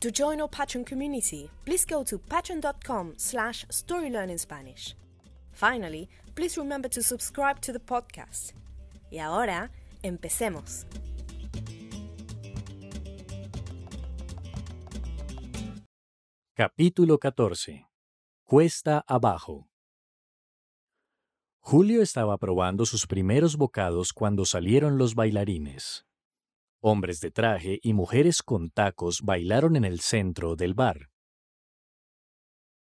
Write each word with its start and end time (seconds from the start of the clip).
To 0.00 0.12
join 0.12 0.40
our 0.40 0.48
Patreon 0.48 0.86
community, 0.86 1.50
please 1.64 1.84
go 1.84 2.04
to 2.04 2.18
patreon.com 2.18 3.14
slash 3.16 3.66
storylearningspanish. 3.66 4.94
Finally, 5.50 6.08
please 6.36 6.56
remember 6.56 6.88
to 6.88 7.02
subscribe 7.02 7.60
to 7.62 7.72
the 7.72 7.80
podcast. 7.80 8.52
Y 9.10 9.18
ahora, 9.18 9.72
empecemos. 10.04 10.86
Capítulo 16.54 17.18
14. 17.18 17.88
Cuesta 18.44 19.04
abajo. 19.08 19.68
Julio 21.60 22.02
estaba 22.02 22.38
probando 22.38 22.86
sus 22.86 23.06
primeros 23.06 23.56
bocados 23.56 24.12
cuando 24.12 24.44
salieron 24.44 24.96
los 24.96 25.16
bailarines. 25.16 26.07
Hombres 26.80 27.20
de 27.20 27.30
traje 27.30 27.80
y 27.82 27.92
mujeres 27.92 28.42
con 28.42 28.70
tacos 28.70 29.22
bailaron 29.22 29.74
en 29.74 29.84
el 29.84 30.00
centro 30.00 30.54
del 30.54 30.74
bar. 30.74 31.10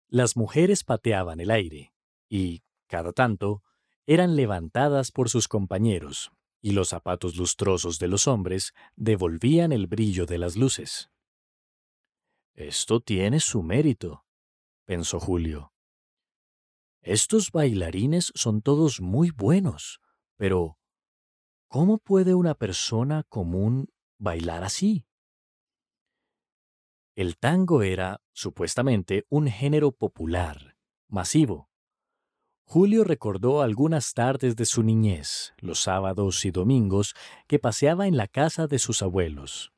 Las 0.09 0.37
mujeres 0.37 0.85
pateaban 0.85 1.41
el 1.41 1.51
aire 1.51 1.95
y, 2.29 2.63
cada 2.87 3.13
tanto, 3.13 3.63
eran 4.07 4.37
levantadas 4.37 5.11
por 5.11 5.29
sus 5.29 5.49
compañeros, 5.49 6.31
y 6.61 6.73
los 6.73 6.91
zapatos 6.91 7.37
lustrosos 7.37 7.99
de 7.99 8.09
los 8.09 8.27
hombres 8.27 8.73
devolvían 8.95 9.73
el 9.73 9.87
brillo 9.87 10.27
de 10.27 10.39
las 10.39 10.57
luces. 10.57 11.11
Esto 12.55 13.01
tiene 13.01 13.41
su 13.41 13.63
mérito, 13.63 14.25
pensó 14.85 15.21
Julio. 15.21 15.73
Estos 17.01 17.53
bailarines 17.53 18.33
son 18.35 18.63
todos 18.63 19.01
muy 19.01 19.31
buenos, 19.31 20.01
pero 20.37 20.79
¿cómo 21.69 21.99
puede 21.99 22.35
una 22.35 22.55
persona 22.55 23.25
común 23.29 23.89
bailar 24.19 24.65
así? 24.65 25.07
El 27.15 27.39
tango 27.39 27.83
era, 27.83 28.21
supuestamente, 28.33 29.25
un 29.31 29.49
género 29.49 29.93
popular, 29.93 30.77
masivo. 31.09 31.71
Julio 32.65 33.05
recordó 33.05 33.63
algunas 33.63 34.13
tardes 34.13 34.57
de 34.57 34.67
su 34.67 34.83
niñez, 34.83 35.55
los 35.59 35.81
sábados 35.81 36.45
y 36.45 36.51
domingos, 36.51 37.15
que 37.47 37.59
paseaba 37.59 38.07
en 38.07 38.17
la 38.17 38.27
casa 38.27 38.67
de 38.67 38.79
sus 38.79 39.03
abuelos. 39.03 39.73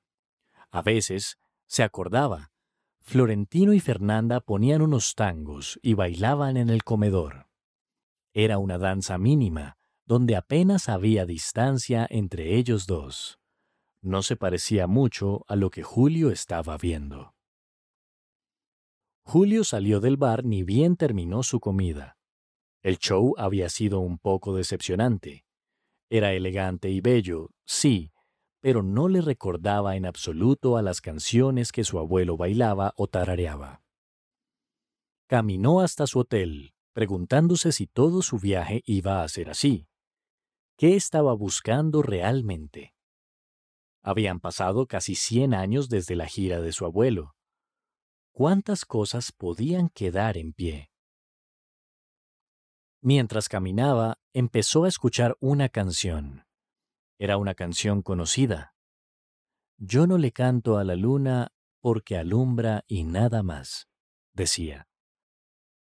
A 0.71 0.83
veces, 0.83 1.39
se 1.67 1.83
acordaba, 1.83 2.51
Florentino 3.09 3.73
y 3.73 3.81
Fernanda 3.81 4.41
ponían 4.41 4.83
unos 4.83 5.15
tangos 5.15 5.79
y 5.81 5.95
bailaban 5.95 6.59
en 6.59 6.69
el 6.69 6.85
comedor. 6.85 7.49
Era 8.35 8.59
una 8.59 8.77
danza 8.77 9.17
mínima, 9.17 9.78
donde 10.09 10.37
apenas 10.37 10.89
había 10.89 11.27
distancia 11.27 12.07
entre 12.09 12.57
ellos 12.57 12.87
dos. 12.87 13.39
No 14.01 14.23
se 14.23 14.37
parecía 14.37 14.87
mucho 14.87 15.45
a 15.49 15.55
lo 15.55 15.69
que 15.69 15.83
Julio 15.83 16.31
estaba 16.31 16.79
viendo. 16.79 17.35
Julio 19.23 19.65
salió 19.65 20.01
del 20.01 20.17
bar 20.17 20.47
ni 20.47 20.63
bien 20.63 20.97
terminó 20.97 21.43
su 21.43 21.61
comida. 21.61 22.17
El 22.83 22.97
show 22.97 23.35
había 23.37 23.69
sido 23.69 24.01
un 24.01 24.17
poco 24.19 24.57
decepcionante. 24.57 25.45
Era 26.09 26.33
elegante 26.33 26.89
y 26.89 27.03
bello, 27.03 27.51
sí, 27.67 28.11
pero 28.61 28.83
no 28.83 29.09
le 29.09 29.21
recordaba 29.21 29.95
en 29.97 30.07
absoluto 30.07 30.79
a 30.79 30.83
las 30.83 31.03
canciones 31.03 31.71
que 31.71 31.85
su 31.85 31.99
abuelo 31.99 32.39
bailaba 32.39 32.95
o 32.97 33.09
tarareaba. 33.09 33.83
Caminó 35.27 35.83
hasta 35.83 36.07
su 36.07 36.21
hotel, 36.21 36.73
preguntándose 36.95 37.73
si 37.73 37.87
todo 37.87 38.23
su 38.23 38.39
viaje 38.39 38.83
iba 38.87 39.23
a 39.23 39.29
ser 39.29 39.51
así. 39.51 39.88
¿Qué 40.79 40.95
estaba 40.95 41.35
buscando 41.35 42.03
realmente? 42.03 42.95
Habían 44.01 44.39
pasado 44.39 44.87
casi 44.87 45.17
cien 45.17 45.53
años 45.53 45.89
desde 45.89 46.15
la 46.15 46.27
gira 46.27 46.61
de 46.61 46.71
su 46.71 46.85
abuelo. 46.85 47.35
¿Cuántas 48.31 48.85
cosas 48.85 49.33
podían 49.33 49.89
quedar 49.89 50.39
en 50.39 50.53
pie? 50.53 50.93
Mientras 53.01 53.49
caminaba, 53.49 54.21
empezó 54.33 54.85
a 54.85 54.89
escuchar 54.89 55.37
una 55.41 55.69
canción. 55.69 56.45
Era 57.19 57.39
una 57.39 57.57
canción 57.57 58.01
conocida. 58.01 58.77
Yo 59.79 60.07
no 60.07 60.17
le 60.17 60.31
canto 60.31 60.79
a 60.79 60.85
la 60.85 60.95
luna 60.95 61.53
porque 61.81 62.17
alumbra 62.17 62.85
y 62.87 63.03
nada 63.03 63.43
más, 63.43 63.89
decía. 64.33 64.87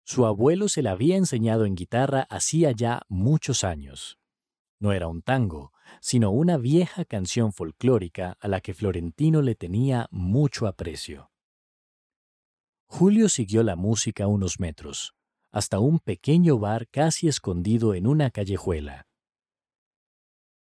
Su 0.03 0.25
abuelo 0.25 0.67
se 0.67 0.81
la 0.81 0.93
había 0.93 1.17
enseñado 1.17 1.65
en 1.65 1.75
guitarra 1.75 2.25
hacía 2.31 2.71
ya 2.71 3.03
muchos 3.09 3.63
años. 3.63 4.17
No 4.79 4.91
era 4.91 5.07
un 5.07 5.21
tango, 5.21 5.71
sino 6.01 6.31
una 6.31 6.57
vieja 6.57 7.05
canción 7.05 7.51
folclórica 7.51 8.37
a 8.39 8.47
la 8.47 8.61
que 8.61 8.73
Florentino 8.73 9.41
le 9.41 9.55
tenía 9.55 10.07
mucho 10.11 10.67
aprecio. 10.67 11.31
Julio 12.85 13.27
siguió 13.27 13.63
la 13.63 13.75
música 13.75 14.27
unos 14.27 14.59
metros, 14.59 15.13
hasta 15.51 15.79
un 15.79 15.99
pequeño 15.99 16.57
bar 16.59 16.87
casi 16.89 17.27
escondido 17.27 17.93
en 17.93 18.07
una 18.07 18.29
callejuela. 18.29 19.07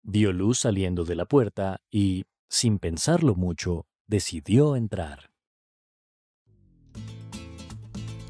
Vio 0.02 0.32
luz 0.32 0.60
saliendo 0.60 1.04
de 1.04 1.16
la 1.16 1.26
puerta 1.26 1.80
y, 1.90 2.24
sin 2.48 2.78
pensarlo 2.78 3.34
mucho, 3.34 3.86
decidió 4.06 4.76
entrar. 4.76 5.30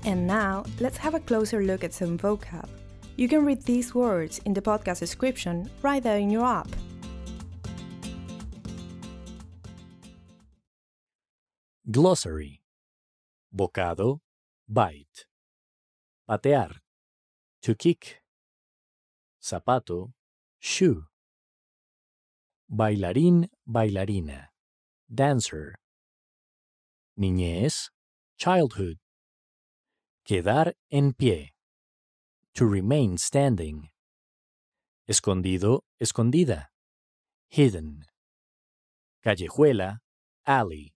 And 0.05 0.27
now, 0.27 0.65
let's 0.81 0.99
have 0.99 1.16
a 1.16 1.21
closer 1.21 1.62
look 1.62 1.83
at 1.83 1.93
some 1.93 2.16
vocab. 2.16 2.69
You 3.17 3.29
can 3.29 3.45
read 3.45 3.63
these 3.63 3.95
words 3.95 4.41
in 4.45 4.55
the 4.55 4.61
podcast 4.61 4.99
description 4.99 5.71
right 5.83 6.03
there 6.03 6.19
in 6.19 6.31
your 6.31 6.45
app. 6.45 6.69
Glossary. 11.89 12.61
Bocado, 13.55 14.19
bite. 14.69 15.27
Patear. 16.29 16.81
To 17.63 17.75
kick. 17.77 18.21
Zapato, 19.41 20.13
shoe. 20.59 21.05
Bailarín, 22.69 23.49
bailarina. 23.69 24.49
Dancer. 25.09 25.77
Niñez, 27.17 27.91
childhood. 28.37 28.99
Quedar 30.27 30.72
en 30.91 31.13
pie. 31.13 31.53
To 32.56 32.66
remain 32.66 33.18
standing. 33.18 33.91
Escondido, 35.09 35.83
escondida. 36.01 36.68
Hidden. 37.51 38.04
Callejuela, 39.24 39.98
alley. 40.47 40.95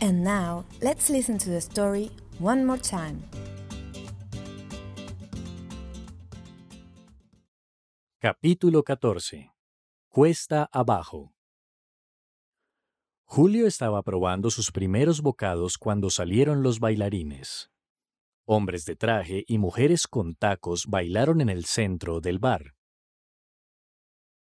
And 0.00 0.22
now, 0.22 0.64
let's 0.82 1.10
listen 1.10 1.36
to 1.38 1.50
the 1.50 1.60
story 1.60 2.12
one 2.38 2.64
more 2.64 2.78
time. 2.78 3.24
Capítulo 8.22 8.84
14. 8.84 9.50
Cuesta 10.10 10.68
abajo. 10.72 11.35
Julio 13.28 13.66
estaba 13.66 14.02
probando 14.02 14.50
sus 14.50 14.70
primeros 14.70 15.20
bocados 15.20 15.78
cuando 15.78 16.10
salieron 16.10 16.62
los 16.62 16.78
bailarines. 16.78 17.70
Hombres 18.44 18.86
de 18.86 18.94
traje 18.94 19.44
y 19.48 19.58
mujeres 19.58 20.06
con 20.06 20.36
tacos 20.36 20.86
bailaron 20.86 21.40
en 21.40 21.48
el 21.48 21.64
centro 21.64 22.20
del 22.20 22.38
bar. 22.38 22.76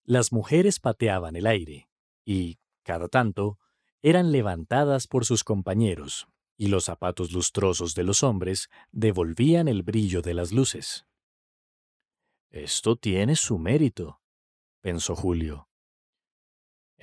Las 0.03 0.33
mujeres 0.33 0.79
pateaban 0.79 1.37
el 1.37 1.47
aire 1.47 1.89
y, 2.25 2.59
cada 2.83 3.07
tanto, 3.07 3.57
eran 4.01 4.31
levantadas 4.33 5.07
por 5.07 5.25
sus 5.25 5.43
compañeros, 5.43 6.27
y 6.57 6.67
los 6.67 6.83
zapatos 6.83 7.31
lustrosos 7.31 7.95
de 7.95 8.03
los 8.03 8.23
hombres 8.23 8.69
devolvían 8.91 9.67
el 9.69 9.83
brillo 9.83 10.21
de 10.21 10.33
las 10.33 10.51
luces. 10.51 11.07
Esto 12.49 12.97
tiene 12.97 13.35
su 13.35 13.57
mérito, 13.57 14.21
pensó 14.81 15.15
Julio. 15.15 15.69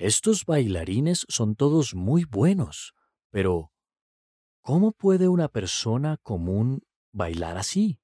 Estos 0.03 0.43
bailarines 0.45 1.25
son 1.29 1.55
todos 1.55 1.95
muy 1.95 2.25
buenos, 2.25 2.93
pero 3.29 3.71
¿cómo 4.59 4.91
puede 4.91 5.29
una 5.29 5.47
persona 5.47 6.17
común 6.17 6.81
bailar 7.13 7.57
así? 7.57 8.01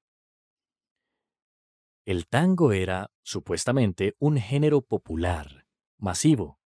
El 2.05 2.25
tango 2.25 2.71
era, 2.71 3.11
supuestamente, 3.21 4.15
un 4.17 4.37
género 4.37 4.81
popular, 4.81 5.65
masivo. 5.97 6.61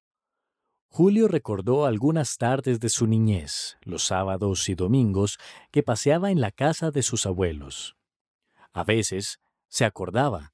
Julio 0.87 1.27
recordó 1.27 1.87
algunas 1.87 2.37
tardes 2.37 2.79
de 2.79 2.89
su 2.89 3.07
niñez, 3.07 3.79
los 3.81 4.03
sábados 4.03 4.69
y 4.69 4.75
domingos, 4.75 5.39
que 5.71 5.81
paseaba 5.81 6.29
en 6.29 6.41
la 6.41 6.51
casa 6.51 6.91
de 6.91 7.01
sus 7.01 7.25
abuelos. 7.25 7.97
A 8.71 8.83
veces 8.83 9.39
se 9.67 9.83
acordaba, 9.83 10.52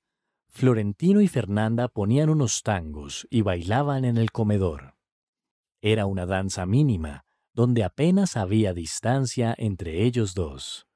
Florentino 0.50 1.22
y 1.22 1.28
Fernanda 1.28 1.88
ponían 1.88 2.30
unos 2.30 2.64
tangos 2.64 3.28
y 3.30 3.42
bailaban 3.44 4.04
en 4.04 4.18
el 4.18 4.32
comedor. 4.32 4.96
Era 5.82 6.06
una 6.06 6.26
danza 6.26 6.66
mínima, 6.66 7.24
donde 7.54 7.84
apenas 7.84 8.36
había 8.36 8.74
distancia 8.74 9.56
entre 9.58 10.04
ellos 10.04 10.34
dos. 10.34 10.88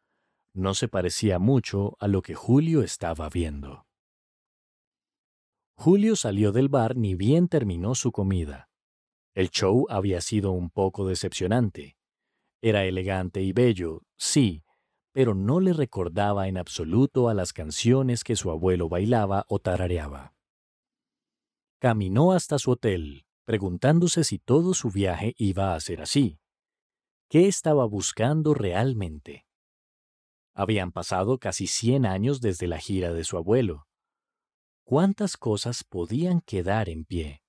No 0.54 0.74
se 0.74 0.88
parecía 0.88 1.40
mucho 1.40 1.96
a 2.00 2.08
lo 2.08 2.22
que 2.22 2.36
Julio 2.36 2.84
estaba 2.84 3.30
viendo. 3.30 3.86
Julio 5.76 6.16
salió 6.16 6.52
del 6.52 6.70
bar 6.70 6.96
ni 6.96 7.16
bien 7.16 7.48
terminó 7.48 7.96
su 7.96 8.12
comida. 8.12 8.70
El 9.34 9.50
show 9.50 9.88
había 9.90 10.22
sido 10.22 10.52
un 10.52 10.70
poco 10.70 11.08
decepcionante. 11.08 11.98
Era 12.62 12.86
elegante 12.86 13.42
y 13.42 13.52
bello, 13.52 14.04
sí, 14.16 14.64
pero 15.13 15.36
no 15.36 15.60
le 15.60 15.74
recordaba 15.74 16.48
en 16.48 16.57
absoluto 16.57 17.30
a 17.30 17.33
las 17.33 17.54
canciones 17.54 18.24
que 18.24 18.36
su 18.36 18.51
abuelo 18.51 18.89
bailaba 18.89 19.45
o 19.48 19.60
tarareaba. 19.60 20.33
Caminó 21.80 22.33
hasta 22.33 22.57
su 22.57 22.71
hotel, 22.71 23.25
preguntándose 23.45 24.24
si 24.24 24.39
todo 24.39 24.74
su 24.74 24.89
viaje 24.89 25.36
iba 25.38 25.75
a 25.75 25.80
ser 25.80 26.01
así. 26.01 26.39
¿Qué 27.30 27.48
estaba 27.48 27.86
buscando 27.86 28.54
realmente? 28.54 29.45
Habían 30.56 30.92
pasado 30.92 31.38
casi 31.39 31.68
cien 31.68 32.06
años 32.06 32.42
desde 32.42 32.68
la 32.68 32.80
gira 32.80 33.13
de 33.13 33.24
su 33.24 33.38
abuelo. 33.38 33.88
¿Cuántas 34.83 35.38
cosas 35.38 35.83
podían 35.83 36.42
quedar 36.42 36.89
en 36.89 37.06
pie? 37.06 37.44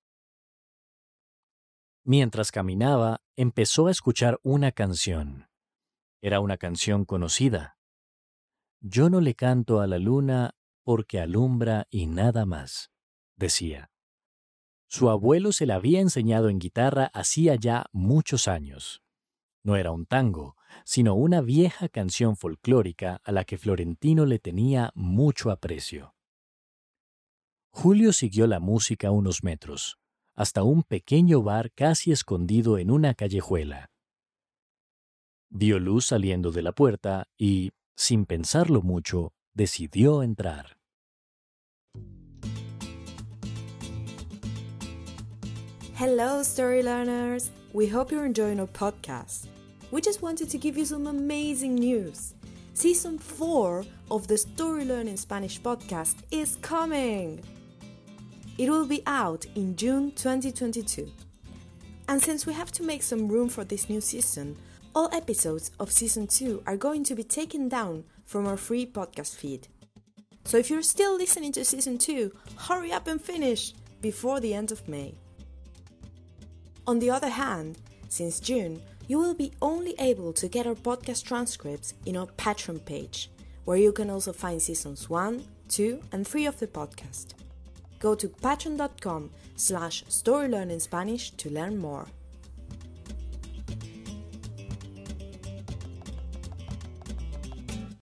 Mientras 2.05 2.53
caminaba, 2.53 3.23
empezó 3.37 3.87
a 3.87 3.91
escuchar 3.91 4.39
una 4.43 4.73
canción. 4.73 5.49
Era 6.25 6.41
una 6.41 6.57
canción 6.57 7.05
conocida. 7.05 7.77
Yo 8.81 9.11
no 9.11 9.21
le 9.21 9.35
canto 9.35 9.83
a 9.83 9.87
la 9.87 9.99
luna 9.99 10.55
porque 10.83 11.21
alumbra 11.21 11.87
y 11.91 12.07
nada 12.07 12.47
más, 12.47 12.91
decía. 13.37 13.91
Su 14.89 15.11
abuelo 15.11 15.53
se 15.53 15.67
la 15.67 15.75
había 15.75 16.01
enseñado 16.01 16.49
en 16.49 16.59
guitarra 16.59 17.11
hacía 17.13 17.57
ya 17.57 17.85
muchos 17.93 18.49
años. 18.49 19.03
No 19.63 19.77
era 19.77 19.93
un 19.93 20.07
tango, 20.07 20.57
sino 20.87 21.13
una 21.13 21.43
vieja 21.43 21.91
canción 21.91 22.39
folclórica 22.39 23.21
a 23.23 23.31
la 23.31 23.45
que 23.45 23.59
Florentino 23.59 24.25
le 24.25 24.39
tenía 24.39 24.93
mucho 24.95 25.51
aprecio. 25.51 26.15
Julio 27.69 28.15
siguió 28.15 28.47
la 28.47 28.61
música 28.61 29.11
unos 29.11 29.45
metros, 29.45 29.99
hasta 30.33 30.63
un 30.63 30.85
pequeño 30.85 31.43
bar 31.43 31.71
casi 31.73 32.13
escondido 32.13 32.79
en 32.79 32.91
una 32.91 33.13
callejuela. 33.13 33.91
Vio 35.57 35.79
luz 35.79 36.07
saliendo 36.07 36.51
de 36.51 36.63
la 36.63 36.73
puerta 36.73 37.29
y, 37.39 37.71
sin 37.95 38.27
pensarlo 38.27 38.83
mucho, 38.83 39.33
decidió 39.55 40.25
entrar. 40.25 40.79
Hello, 45.95 46.43
story 46.43 46.83
learners! 46.83 47.53
We 47.73 47.87
hope 47.87 48.11
you're 48.11 48.27
enjoying 48.27 48.59
our 48.59 48.67
podcast. 48.67 49.47
We 49.93 50.01
just 50.01 50.23
wanted 50.23 50.51
to 50.51 50.59
give 50.59 50.77
you 50.77 50.85
some 50.85 51.07
amazing 51.07 51.77
news. 51.77 52.35
Season 52.73 53.17
4 53.17 53.85
of 54.11 54.27
the 54.27 54.37
Story 54.37 54.85
Learning 54.85 55.17
Spanish 55.17 55.61
podcast 55.61 56.17
is 56.33 56.59
coming! 56.63 57.41
It 58.59 58.69
will 58.69 58.87
be 58.87 59.05
out 59.07 59.47
in 59.55 59.77
June 59.77 60.11
2022. 60.17 61.09
And 62.09 62.21
since 62.21 62.45
we 62.45 62.55
have 62.55 62.73
to 62.73 62.83
make 62.83 63.05
some 63.05 63.29
room 63.29 63.49
for 63.49 63.63
this 63.63 63.89
new 63.89 64.01
season, 64.01 64.57
all 64.95 65.09
episodes 65.13 65.71
of 65.81 65.91
season 65.91 66.27
2 66.27 66.63
are 66.67 66.77
going 66.77 67.05
to 67.05 67.15
be 67.15 67.25
taken 67.25 67.69
down 67.69 68.05
from 68.25 68.47
our 68.47 68.57
free 68.57 68.87
podcast 68.87 69.35
feed. 69.35 69.69
So 70.45 70.57
if 70.59 70.71
you're 70.71 70.83
still 70.83 71.17
listening 71.17 71.53
to 71.53 71.65
season 71.65 71.99
2, 71.99 72.31
hurry 72.57 72.93
up 72.93 73.07
and 73.07 73.21
finish 73.21 73.73
before 74.01 74.41
the 74.41 74.55
end 74.55 74.71
of 74.71 74.87
May. 74.89 75.15
On 76.87 76.99
the 76.99 77.11
other 77.11 77.31
hand, 77.31 77.79
since 78.09 78.41
June, 78.41 78.81
you 79.09 79.19
will 79.19 79.35
be 79.35 79.53
only 79.61 79.95
able 79.99 80.33
to 80.35 80.49
get 80.49 80.67
our 80.67 80.75
podcast 80.75 81.25
transcripts 81.25 81.95
in 82.07 82.17
our 82.17 82.27
Patreon 82.27 82.85
page, 82.85 83.31
where 83.65 83.79
you 83.79 83.93
can 83.93 84.11
also 84.11 84.33
find 84.33 84.61
seasons 84.61 85.11
1, 85.11 85.45
2, 85.69 86.01
and 86.13 86.27
3 86.27 86.47
of 86.47 86.59
the 86.61 86.67
podcast. 86.67 87.35
Go 87.99 88.15
to 88.15 88.29
patreon.com 88.29 89.31
slash 89.57 90.05
storylearningspanish 90.05 91.37
to 91.39 91.51
learn 91.51 91.79
more. 91.79 92.07